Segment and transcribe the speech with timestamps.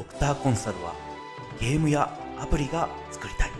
[0.00, 0.94] ドクターコンサルは
[1.60, 2.08] ゲームや
[2.40, 3.50] アプリが作りたい。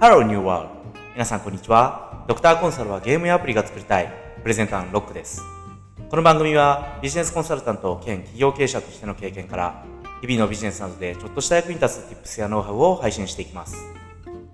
[0.00, 1.00] ハローニューワールド。
[1.12, 2.24] 皆さんこんにちは。
[2.26, 4.12] ドクターコンサルはゲームやアプリが作りたい。
[4.42, 5.59] プレゼンターのロックです。
[6.10, 9.84] この番組はビジネスコンサルタント兼企業経営者としての経験から
[10.20, 13.76] 日々のビジネスなどでちょっとした役に立つ Tips やノウハウを配信していきます。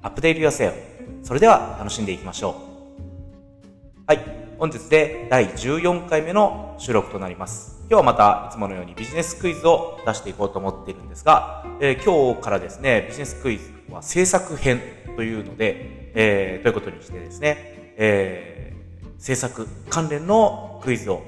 [0.02, 0.74] アップデートやせよ
[1.22, 4.04] それでは楽しんでいきましょう。
[4.06, 4.20] はい。
[4.58, 7.78] 本日で第14回目の収録となります。
[7.88, 14.82] 今日はまたいつものようにビジネスクイズを出していこうと思っているんですが、えー、今日からですねビジネスクイズは制作編
[15.16, 21.22] というので、えー、ということにしてですね、えー、制作関連のクイズを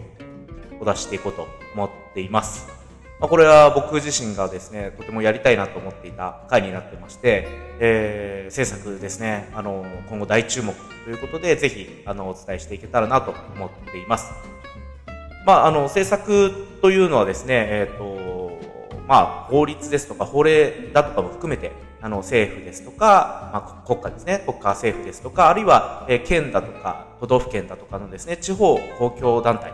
[0.81, 2.79] お出していこうと思っています。
[3.21, 7.49] まあ、これは僕自身がですね、とてもやりたいなと思っていた回になってまして、
[7.81, 10.73] えー、制作ですね、あの、今後大注目
[11.05, 14.31] ということで、ぜひ、あの、お伝えしていけたらなと思っています。
[15.45, 18.29] まあ、あの、制作というのはですね、えっ、ー、と、
[19.09, 29.73] まあ、法律ですとか、法令だとかも含めて、あの、政府ですとか、まあ、国家ですね、国家政府ですとか、あるいは、えー、県だとか、都道府県だとかのですね、地方公共団体、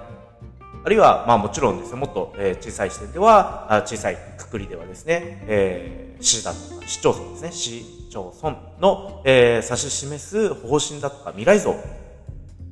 [0.85, 11.75] あるいは、まあもちろんですね、もっと、え、小さい視点では、小さいくくりではですね、えー、市だとか、市町村ですね、市町村の、えー、指し示す方針だとか未来像、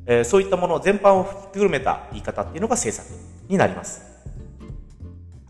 [0.05, 3.19] えー、そういったもの全般をひっくるめた言い方っていうのが政策
[3.49, 4.03] になります。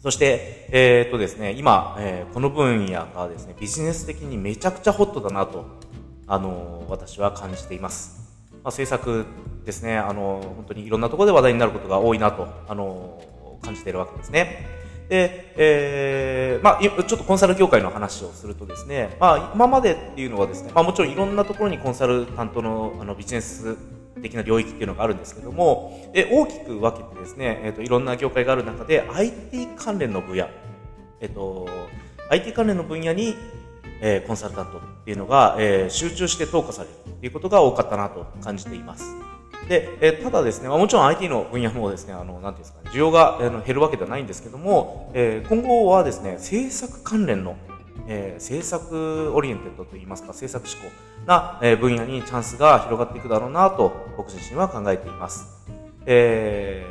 [0.00, 5.66] そして、えー、とですね、今、えー、この分野がですね、ビジネス的にめちゃくちゃホットだなと、
[6.28, 8.31] あのー、私は感じています。
[8.64, 9.26] まあ、政策
[9.64, 13.22] ですね、あの本当にいろんなところで話題になることが多いなと、あの
[13.62, 14.82] 感じているわけですね。
[15.08, 23.76] で、えー、まあ、ちょっとコンサル業界の話をするとですね、まあ、今までっていうのはですね、まあ、もちろんいろんなところにコンサル担当のあのビジネス
[24.22, 30.48] 的な領域っていうのがあるんですけども、え大きく分けてですね、え、ー、と、いろんな業界がある中で IT 関連の分野、
[31.20, 31.68] えっ、ー、と、
[32.30, 33.34] IT 関連の分野に、
[34.02, 39.04] えー、コンサルタントっていうのが、えー、集中して投下されるっていうことが多かったなと感じています。
[39.68, 47.56] で、えただですね、もちろん IT の分野もですね、あの、なんていうんですかね、需要が、あの減るわけではないんですけども、え今後はですね、制作関連の
[48.06, 50.90] えー、制作オリエンテッドといいますか政策志向
[51.26, 55.46] な、えー、分野にチャンスが広がっていくだろうなと僕自身は考えています、
[56.06, 56.84] え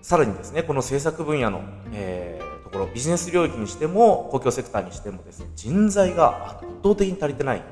[0.00, 1.62] ー、さらにですねこの制作分野の、
[1.92, 7.62] えー、ところビジネス領域にしても公共セクターにしてもですね人材が圧倒的に足りてない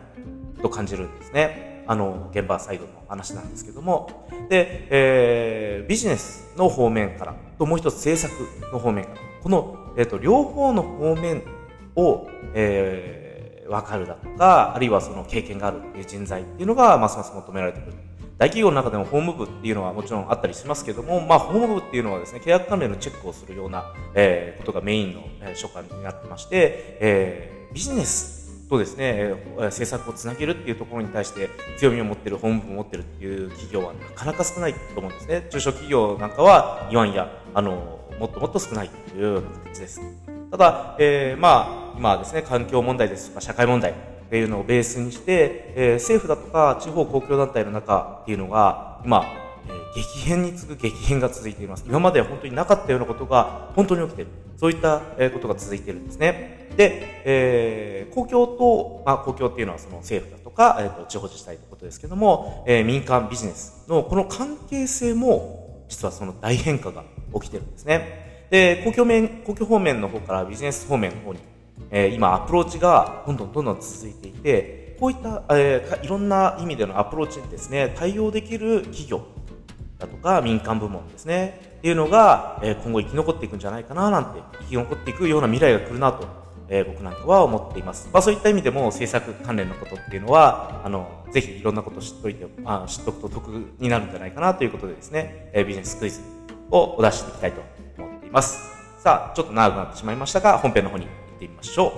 [0.62, 8.34] と感じるんですねあの現場サイドの話なんですけどもで、えー、ビジネスの方面からともう一つ制作
[8.72, 11.42] の方面からこの、えーと両方の方面
[11.96, 17.96] を、えー、分かるだとか、あるいはその経験があるっていう人材っていうのが、ますます求められてくる。
[18.38, 31.48] 大企業の中でも法務部っていうのはもちろんあったりしますけども、まあ、法務部っていうのはですね、契約関連のチェックをするような、えー、ことがメインの、えー、所管になってまして、えー、ビジネスとですね、えー、政策をつなげるっていうところに対して
[31.78, 35.46] 強みを持ってる、法務部を持ってるっていう企業はなかなか少ないと思うんですね。
[35.50, 40.02] 中小企業なんかは言わんや、あの、もっともっと少ないというような形です。
[40.50, 43.94] ただ、えー、まあ、今ですね、環境問題ですとか社会問題
[44.26, 49.24] っていうのをベースにして、えー、政府だとか地方公共団体の中っていうのが、今、
[49.66, 51.84] えー、激変に次ぐ激変が続いています。
[51.86, 54.30] 今までは本当になかったようなことが本当に起きている。
[54.56, 56.68] そういった、えことが続いているんですね。
[56.76, 67.04] で、えー、公共と、まあ、公共っていうのはその政府だとか、えー、と地方自治体のことですけども、えー、民間ビジネスのこの関係性も実はその大変化が
[67.34, 68.46] 起きてるんですね。
[68.50, 71.40] で、公共面、公共方面の方からビジネス方面の方に、
[71.90, 79.22] えー、今アプローチがどんどんどんどん続いていて、こういった、えー、いろんな意味でのアプローチにですね、対応できる企業
[79.98, 86.26] だとか民間部門ですね、っていうのが、えー、今後生き残っていくんじゃないかななんて、生き残っていくような未来が来るなと、
[86.68, 88.08] えー、僕なんかは思っています。
[88.12, 93.48] まあそういった意味でも政策関連のことっていうのは、あの、ぜひいろんなことを知っといて、あ知っとくと得
[93.78, 96.20] になるんじゃないかなということでですね、えー、ビジネスクイズ
[96.70, 97.62] をお出していきたいと
[97.98, 98.76] 思っています。
[98.98, 101.92] さあ、ちょっと長くなってしまいましたが、本編の方にってみましょう。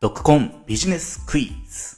[0.00, 1.96] ドクコンビジネスクイズ。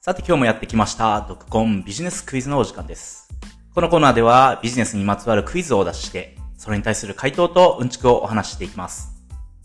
[0.00, 3.28] さて今日もやってきました、ドクコンビジネスクイズのお時間です。
[3.74, 9.10] このコーナーではビジネスにまつわるクイズをお出しして、それに対する回答とうんちくをお話ししていきます。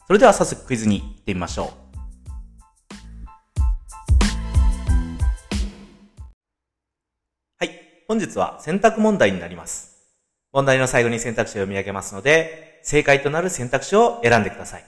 [0.08, 1.89] それでは早速クイズに行ってみましょう。
[8.10, 9.92] 本日は選択問題になります。
[10.52, 14.86] 問題の最後に選択肢を読み上げますので、正解となる選択肢を選んでください。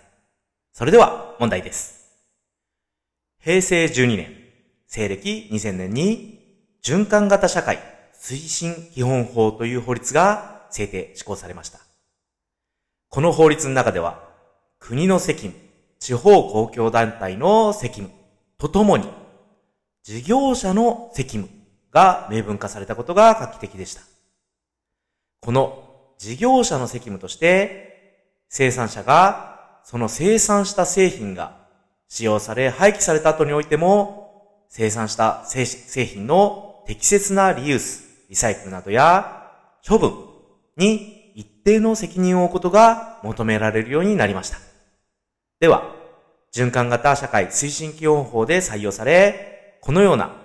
[0.73, 2.17] それでは、問題です。
[3.39, 4.35] 平成12年、
[4.87, 6.39] 西暦2000年に、
[6.83, 7.77] 循環型社会
[8.15, 11.77] 推進基本法という法律が制定、施行されました。
[13.09, 14.19] この法律の中では、
[14.79, 15.53] 国の責務、
[15.99, 18.09] 地方公共団体の責務
[18.57, 19.07] とともに、
[20.01, 21.60] 事業者の責務
[21.91, 24.01] が明文化されたことが画期的でした。
[25.41, 25.83] この
[26.17, 31.57] 事業者の責務として、生産者がその生産した製品が
[32.07, 35.65] 使用され廃棄された後においても、生産した製
[36.05, 39.51] 品の適切なリユース、リサイクルなどや
[39.87, 40.13] 処分
[40.77, 44.57] に一定の責任を負うことが求められるようになりました。
[45.59, 45.95] では、
[46.53, 50.40] 循環型社会推進基本法で採用され、このような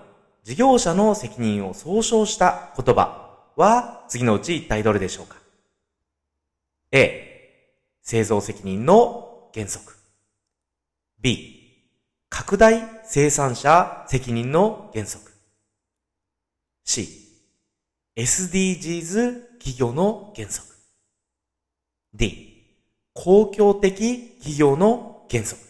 [0.47, 5.39] 事業者の責任を総称した言葉は次のうち一体どれでしょうか
[6.93, 7.67] ?A、
[8.01, 9.93] 製造責任の原則。
[11.21, 11.83] B、
[12.29, 15.33] 拡大生産者責任の原則。
[16.85, 17.09] C、
[18.17, 20.77] SDGs 企業の原則。
[22.15, 22.63] D、
[23.15, 25.61] 公共的企業の原則。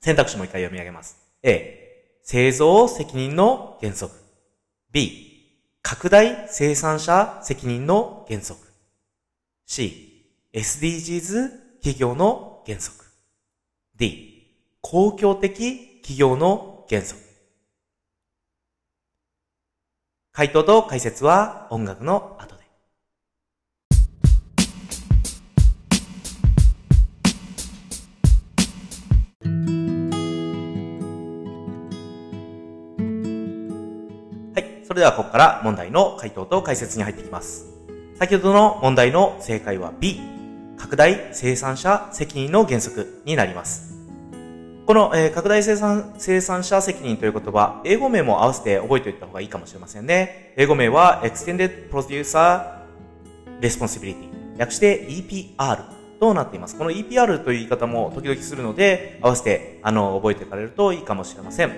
[0.00, 1.16] 選択肢もう一回読み上げます。
[1.44, 1.83] A、
[2.26, 4.16] 製造責任の原則。
[4.90, 8.66] B、拡大生産者責任の原則。
[9.66, 11.50] C、SDGs
[11.82, 13.04] 企業の原則。
[13.96, 17.20] D、公共的企業の原則。
[20.32, 22.53] 回答と解説は音楽の後
[34.94, 37.66] それではここから問題の回答と解説に入っていきます。
[38.16, 40.20] 先ほどの問題の正解は B、
[40.78, 43.92] 拡大生産者責任の原則になります。
[44.86, 50.54] この、えー、拡大生産生産者責任という言葉、英語名も合わせて覚えておいた方がいいかもしれませんね。
[50.56, 52.84] 英語名は Extended Producer
[53.60, 54.28] Responsibility。
[54.56, 55.86] 略して EPR
[56.20, 56.78] となっています。
[56.78, 61.72] この EPR という言い方も時々するので、合わせて、あの、覚えていかれるといいかもしれません。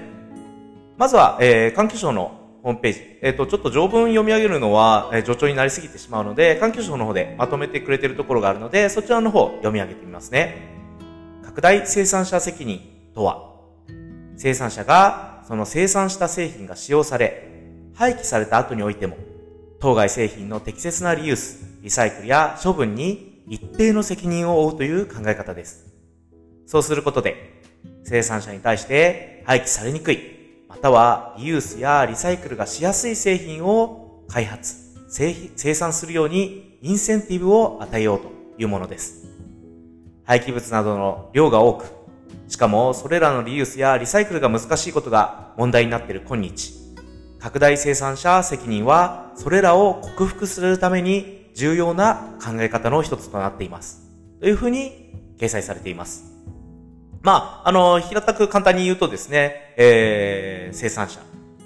[0.99, 2.36] まずは、えー、環境省の
[2.67, 3.01] ホームページ。
[3.23, 10.75] えっ、ー、と、ちょっと条文読み上げるのは、えー、助長になりすぎてしまうので、環境省の方でまとめてくれてるところがあるので、そちらの方読み上げてみますね。
[11.45, 12.81] 拡大生産者責任
[13.15, 13.53] とは、
[14.37, 17.49] 生産者がその生産した製品が使用され、
[17.95, 19.17] 廃棄された後においても、
[19.79, 25.87] 当該製品の適切なリユース、リサイクルや処分に一定の責任を負うという考え方です。
[26.67, 27.63] そうすることで、
[28.03, 30.36] 生産者に対して廃棄されにくい、
[30.77, 34.75] またはリユースやリサイクルがしやすい製品を開発、
[35.09, 39.27] 生産するようにインセンティブを与えようというものです。
[40.25, 41.87] 廃棄物などの量が多く、
[42.49, 46.75] しかもそれらのリユースやリサイクルが難しいことが問題になっている今日、
[47.39, 54.03] 拡大生産者責任はそれらを克服するために重要な考え方の一つとなっています。
[54.41, 56.36] というふうに掲載されています。
[57.27, 61.19] まあ、あの、平たく簡単に言うとですね、えー、生産者。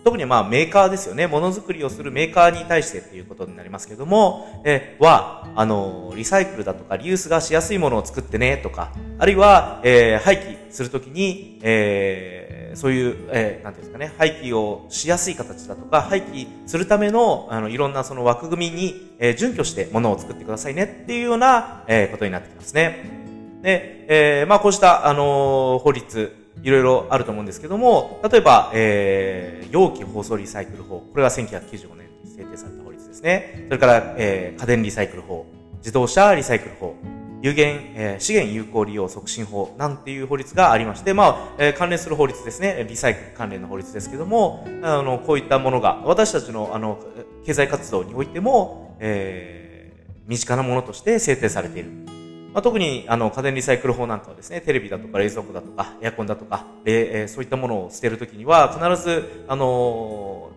[0.03, 1.27] 特にまあメーカーですよね。
[1.27, 23.20] ものづくりをするメーカーに対してっていうことになりますけども、え、は、あの、リサイクルだとかリユースがしやすいものを作ってねとか、あるいは、えー、廃棄するときに、えー、そういう、えー、なんていうんですかね、廃棄をしやすい形だとか、廃棄するための、あの、いろんなその枠組みに、えー、準拠してものを作ってくださいねっていうような、えー、ことになってきますね。
[23.63, 31.01] で、えー、まあこうした、あのー、法律、いろいろあると思うんですけども、例えば、えー、容器包装リサイクル法。
[31.01, 33.65] これは1995年に制定された法律ですね。
[33.67, 35.47] それから、えー、家電リサイクル法。
[35.79, 36.95] 自動車リサイクル法。
[37.43, 42.85] 有限、えー、資源有効利用促進法なんていう法律がありまして、まあ、えー、関連する法律ですね。
[42.87, 46.99] リサイクル関連の法律ですけども、あの、こういったものが、私たちの、あの、
[47.47, 52.20] 経済活動においても、えー、身近なものとして制定されている。
[52.53, 60.51] まあ、特にあの家電リサイクル法なんかはですね、テレビだとか冷蔵庫だとかエアコンだとか、えー、そういったものを捨てるときには必ず、あの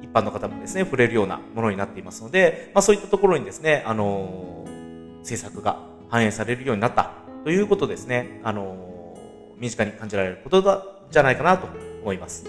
[0.00, 5.78] ー、一般の方もですね、触れるようなものになっていますので、まあ、そういったところにですね、あのー、政策が
[6.08, 7.12] 反映されるようになった
[7.44, 9.16] ということですね、あの
[9.58, 11.68] 身近に感じられることだじゃないかなと
[12.02, 12.46] 思います。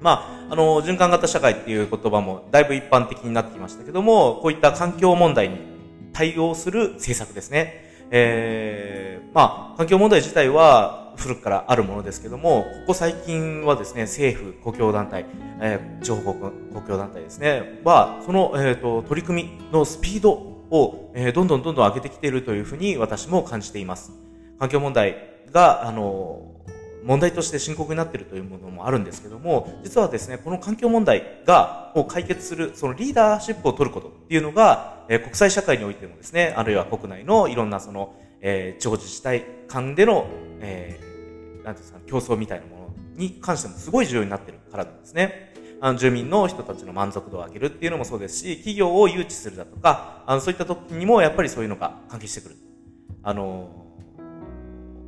[0.00, 5.75] まあ、あの、循環型社会っていう言葉もだいぶ一般的になってきましたけども、こういった環境問題に
[6.16, 7.84] 対応する政策ですね。
[8.10, 15.26] えー、まあ、環境問題自体は、古くからあるものですけども、ここ最近はですね、政府、公共団体、
[15.60, 24.12] えー、地方公共団体ですね、は、その、えっ、ー、と、取り組みのスピードを、えー、どんどんどんどん上げてきているというふうに私も感じています。
[24.58, 25.16] 環境問題
[25.52, 26.42] が、あの、
[27.06, 40.26] 問題として深刻になっているというものもあるんですけども、実はですね、この環境問題が、を解決する、そのリーダーシップを取ることっていうのが、えー、国際社会においてもですね、あるいは国内のいろんなその、えー、地方自治体間での、
[40.60, 45.54] えー、なんていうんですか、競争みたいなものに関してもすごい重要になっているからなんですね。
[45.80, 52.56] あの住民の人たちの満足度を上げるっていうのもそうですし、企業を誘致するだとか、あのそういった時にもやっぱりそういうのが関係してくる。
[53.22, 53.85] あの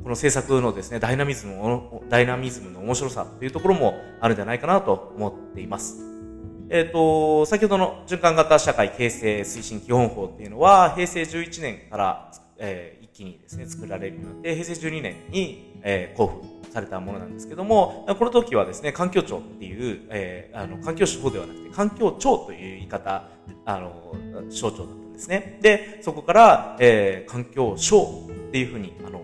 [0.09, 5.99] この政策のですね、ダイナミズムの、ダイナミズムの面白さというところもあるんじゃないかなと思っています。
[6.71, 23.29] えっ、ー、と、先ほどの循環型社会形成推進基本法っていうのは、平成11年から、えー、一気にですね、作られるようになって、平成12年に、えー、交付されたものなんですけども、この時はですね、環境庁っていう、えー、あの、環境省ではなくて、環境庁という言い方、
[23.67, 24.15] あの、
[24.49, 25.59] 省庁だったんですね。
[25.61, 29.21] で、そこから、えー、環境省っていうふうに、あの、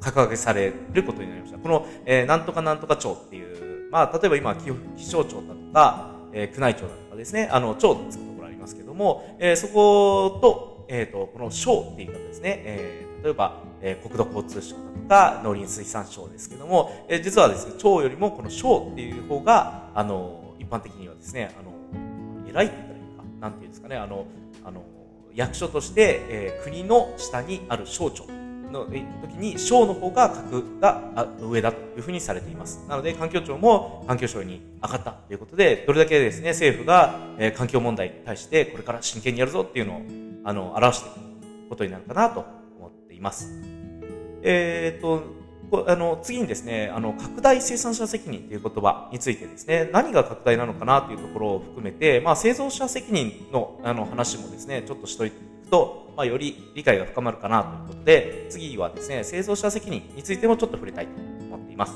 [0.00, 1.58] 掲げされることになりました。
[1.58, 4.54] この、えー、なんとかなんとか庁っていう、まあ、例えば今、
[4.96, 21.70] 気象庁だとか、えー、宮内庁だとかですね、あの、庁とつくところありますけども、えー、そこと、えっ、ー、と、この省っていう方ですね、えー、例えば、えー、国土交通省だとか、農林水産省ですけども、えー、実はですね、庁よりもこの省っていう方が、あの、一般的にはですね、あの、
[22.48, 24.26] 偉いって言ったらいいか、なんていうんですかね、あの、
[24.64, 24.82] あの、
[25.34, 28.26] 役所として、えー、国の下にある省庁
[28.70, 32.84] の時に省の方が格が上だというふうにされています。
[32.88, 37.18] なので環境庁も環境省に上がったということで、どれだけですね、政府が、
[37.56, 40.00] 環境問題に対してこれから真剣にやるぞっていうのを、
[40.44, 42.44] あの、表していくことになるかなと
[42.78, 43.50] 思っています。
[44.42, 45.40] えっ、と、
[45.86, 61.12] あの、次にですね、あの、拡大生産者責任という言葉についてですね、何が拡大なのかなというところを含めて、まあ、製造者責任の、あの、話もですね、ちょっとしといてと、まあ、より理解が深まるかなということで、次はですね、製造者責任についてもちょっと触れたいと
[61.46, 61.92] 思っています。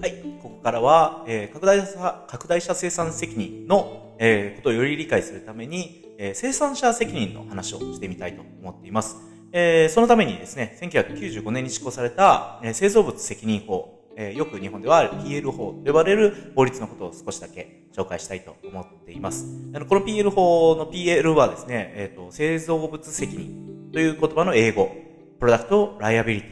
[0.00, 0.12] はい、
[0.42, 9.31] ここからは、えー、拡大者、拡大者生産責任の、えー、ことをより理解するために、えー、生産者責任の話をしてみたいと思っています。
[9.54, 19.46] えー、そのためにですね、1995年に施行された、えー、製造物責任法、えー、よく日本では PL 法と呼ばれる法律のことを少しだけ紹介したいと思っています。
[19.74, 24.90] あのこの PL 法の PL はですね、え、ー、と、製造物責任という言葉の英語、
[25.38, 26.46] プロダクトライアビリテ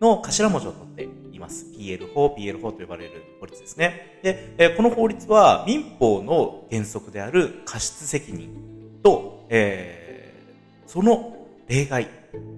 [0.00, 1.66] ィの頭文字を取っています。
[1.76, 4.20] PL 法、PL 法と呼ばれる法律ですね。
[4.22, 12.06] で、えー、この法律は民法の原則である過失責任と、えー、その例外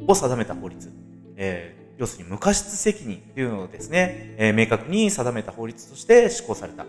[0.06, 0.90] を定めた法律、
[1.36, 6.86] えー、要するに無過失責任というのをですね、えー、明確に定めた法律として施行された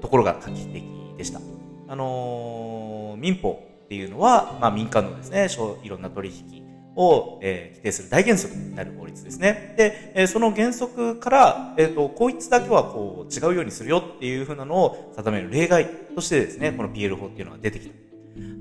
[0.00, 0.82] ところが画期的
[1.16, 1.40] でした。
[1.88, 5.48] あのー、民法っていうのは、まあ、民間のですね、
[5.82, 6.62] いろんな取引
[6.94, 9.74] を、えー、規定する大原則になる法律ですね。
[9.76, 17.94] で、えー、その原則から、えっ、ー、と、こいつだけはこう違うようにするよっていうふうなのを定める例外としてですね、この PL 法っていうのが出てきた。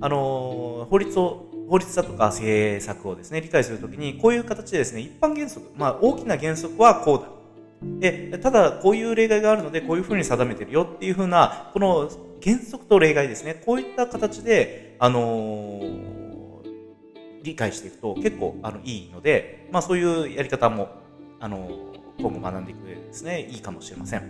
[0.01, 7.39] あの法律を法律だとか政策をですね、理解するときに、こういう形でですね、一般原則、まあ大きな原則はこうだ。
[7.99, 12.09] で、ただこういう例外があるので、こういうふうに定めてるよっていうふうな、この
[12.43, 16.63] 原則と例外ですね、こういった形で、あのー、
[17.43, 20.89] 理解していくと結構あのいいので、まあそういうやり方も、
[21.39, 24.23] あのー、今後学んでいく上でですね、いいかもしれません。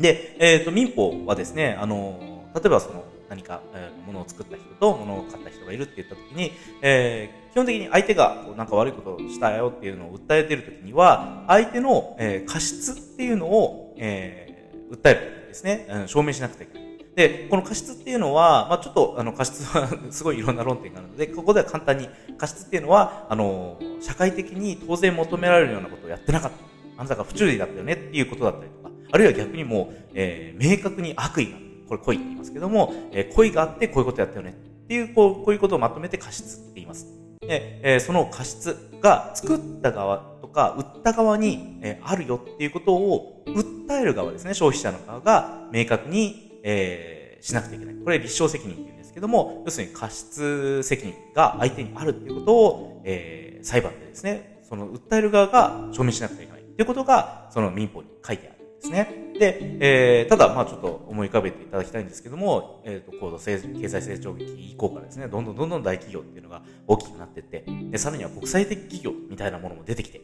[0.00, 2.18] で、えっ、ー、と、民法はですね、あの
[2.54, 16.88] 例えばその、何か、えー、物を作った人と物を買った人がいるって言った時に、えー、基本的に相手がこうなんか悪いことをしたよっていうのを訴えてる時には、相手の、えー、過失っていうのを、えー、訴える時ですね、うん、証明しなくてはいけない。
[17.18, 22.08] で、この過失っていうのは、まあちょっと、あの、過失は すごいいろんな論点があるので、ここでは簡単に、
[22.38, 26.56] 過失っていうのは、あの、社会的に当然求められるようなことをやってなかった。
[26.96, 31.58] あなたが不注意だったよねっていうことだったりとか、あるいは逆にもう、えー、明確に悪意が
[31.88, 37.06] これ恋って言いますけども、えー、恋があってこういうことやったよねっていう、こう、こういうことをまとめて過失って言います。
[37.40, 48.04] で、えー、その過失が作った側とか、売った側に、えー、あるよっていうことを、訴える側ですね、消費者の側が明確に、えー、しなくてはいけない。
[48.04, 59.32] これ立証責任って言うんですけども、要するに過失責任が相手にあるっていうことを、えー、裁判でですね、その訴える側が証明しなくてはいけないっていうことが、その民法に書いてあるですね。
[59.38, 70.22] で、えー、ただ、まあちょっと思い浮かべていただきたいんですけども、えっ、ー、と、高度経済成長期以降からですね、どんどんどんどん大企業っていうのが大きくなっていって、で、さらには国際的企業みたいなものも出てきて、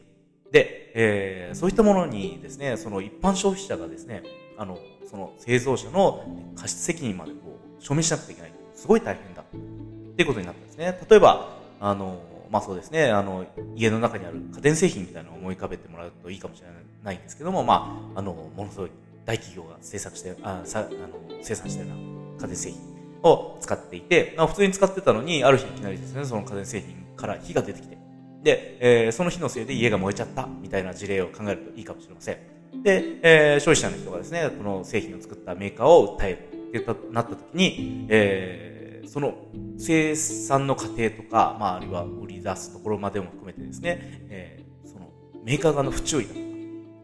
[0.51, 4.23] で、えー、そういったものにですね、その一般消費者がですね、
[4.57, 4.77] あの、
[5.09, 8.51] その製造者の過失責任までこう、証明しなくてはいけない。
[8.73, 9.41] すごい大変だ。
[9.41, 10.99] っていうことになったんですね。
[11.09, 12.19] 例えば、あの、
[12.51, 16.67] まあそうですね、あの、家の中にある家電製品みたいなのを思い浮かべてもらうといいかもしれ
[17.03, 18.91] ないんですけども、まあ、あの、ものすごい
[19.25, 21.97] 大企業が制作して、あさあの生産してるよう
[22.37, 22.79] な家電製品
[23.23, 27.97] を使っていて、まあ、普通に使ってたのに、ある日いきなりですね、その家電製品から火が出てきて、
[28.43, 32.37] で、えー、その火のせいで家が燃えちゃったみたいな事例を考えるといいかもしれません。
[32.83, 38.74] で、えー、消費者の人がですね、この製品を作ったメーカーを訴えるってなった時に、えー、
[39.07, 39.35] その
[39.77, 45.09] 生産の過程とか、まあ、あるいは売り出すところまでも含めてですね、えー、その
[45.43, 46.45] メーカー側の不注意だとか、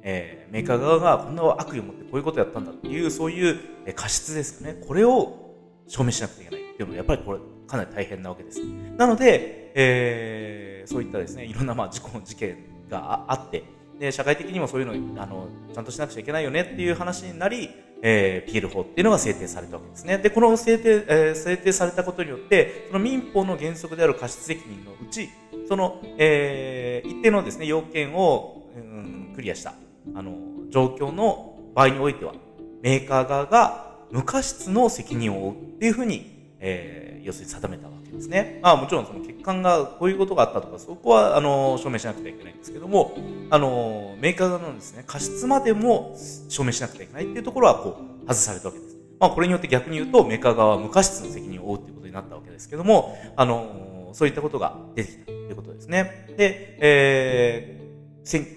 [0.03, 3.60] えー、メーカー側がこんな悪意を持ってこういうことやったんだっていう、そういう
[3.96, 4.81] 過失ですよね。
[4.86, 5.55] これを
[5.88, 8.60] 証明しなくてはいけないっていうのは、やっぱりこれ、かなり大変なわけです。
[8.98, 12.58] なので、えー、そういったですね、いろんなまあ事故、事件
[12.89, 13.63] があって、
[14.00, 17.70] で、社会的にもそういうの、あの、ちゃんとしなくちゃいけないよねっていう話になり、
[18.01, 20.17] えー、PL 法っていうのが制定されたわけですね。
[20.17, 25.29] で、この制定、えー、制定されたことによって、その民法の原則である過失責任のうち、
[25.67, 29.75] その、えー、一定のですね、要件を、うん、クリアした、
[30.15, 30.36] あの、
[30.70, 32.34] 状況の場合においては、
[32.81, 38.60] メーカー側が無過失の責任を負うっていうふうに、えー、要するに定めたわけですですね。
[38.62, 43.18] まあもちろんその欠陥がこういうことがあったとか、そこはあの証明しなくてはいけないんですけども、
[43.50, 46.15] あのメーカー側のですね、過失までも
[46.50, 48.98] 証明しなくてはいけないっていうところはこう外されたわけです。
[49.20, 56.34] まあこれによって逆に言うとメーカー側は無過失の責任を負うっていうことになったわけですけども、あのそういったことが出てきたということですね。
[56.38, 57.82] で、えー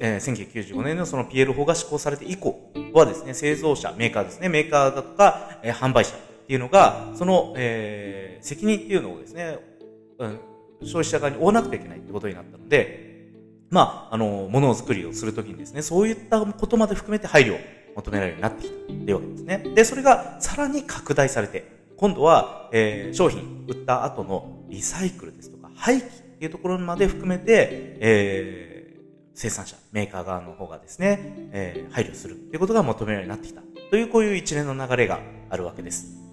[0.00, 9.58] えー、1995年のその PL 法が施行されて以降はですね、製造者、メーカーですね、メーカーだとか、えー、販売者っていうのが、その、えー、責任っていうのをですね、
[10.18, 10.38] うん、
[10.82, 13.14] 消費者側に負わなくてはいけないってことになったので、
[13.70, 17.58] まあ、あの、ものをづくりをするときにですね、そういったことまで含めて配慮を
[17.96, 19.64] 求められるようになってきたっていうわけですね。
[19.74, 29.00] で、それがさらに拡大されて、今度は、えー、商品売った後のリサイクルですとか、廃棄っていうところまで含めて、えー、
[29.34, 33.62] 生産者、メーカー側の方がですね、えー、配慮するっていうことが求められるようになってきた。
[33.90, 36.23] という、こういう一連の流れがあるわけです。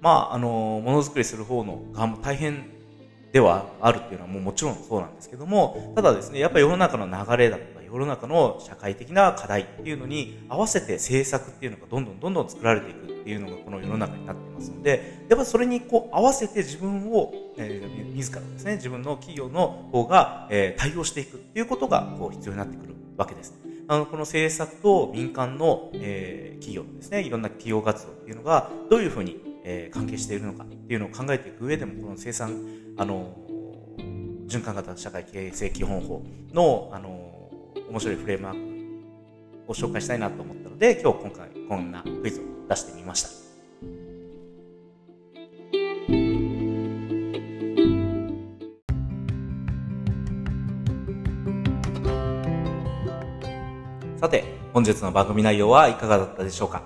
[0.00, 2.64] まあ、あの、ものづくりする方の側も大変
[3.32, 23.54] ではあるっていうのはもうもちろんそうなんですけども、ただですね、やっぱり世の中の流れだとか、世の中の社会的な課題っていうのに合わせて政策っていうのがどんどんどんどん作られていくっていうのがこの世の中になってますので、やっぱそれにこう合わせて自分を、えー、自らですね、自分の企業の方が、えー、対応していくっていうことがこう必要になってくるわけです。
[23.86, 32.54] あの、この政策と民間の、えー、企業ですね、いろんな企業活動っていうのがどういうふうにえー、関係しているのかっていうのを考えていく上でもこの生産
[32.96, 33.36] あの
[34.48, 37.50] 循環型社会経営基本法のあの
[37.88, 43.28] 面白いフレームワークを紹介したいなと思ったので今日今回こんなクイズを出してみました。
[54.20, 54.44] さて、
[54.74, 56.82] 本日の番組内容はいかがだったでしょうか？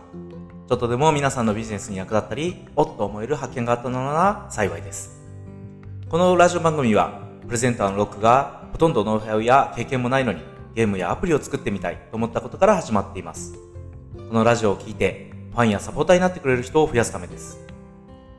[0.67, 5.21] ちょっとでも皆さんのビジネスに役立ったり、おっと思える発見があったのなら幸いです。
[6.09, 10.41] このラジオ番組は、プレゼンターのロックがほとんどノウハウや経験もないのに、
[10.75, 13.53] ゲームやアプリを作ってみたいと思ったことから始まっています。
[14.17, 17.59] このラジオを聴いて、ファンやサポーターになってくれる人を増やすためです。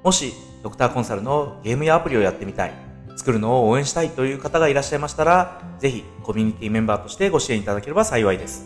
[0.04, 0.34] もし、
[0.64, 2.74] ドクターコンサルのゲームやアプリをやってみたい、
[3.18, 8.66] 作るのを応援したいという方がいらっしゃいましたら、ぜひコミュニティメンバーとしてご支援いただければ幸いです。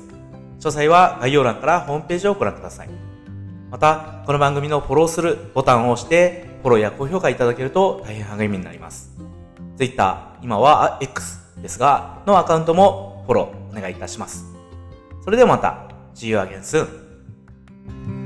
[0.59, 3.08] 詳細は概要欄からホームページをご覧ください。
[3.71, 9.11] また、この番組のフォローするボタンを押して、フォローや高評価いただけると大変励みになります。
[9.77, 14.45] Twitter、今は X ですが、のアカウントもフォローお願いいたします。
[15.23, 18.18] それではまた、See you again soon!